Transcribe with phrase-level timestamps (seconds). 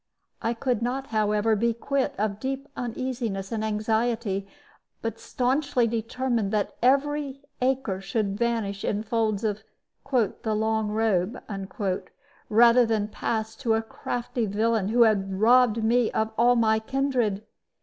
[0.41, 4.47] I could not, however, be quit of deep uneasiness and anxiety,
[5.03, 9.61] but stanchly determined that every acre should vanish in folds of
[10.11, 11.39] "the long robe"
[12.49, 17.45] rather than pass to a crafty villain who had robbed me of all my kindred.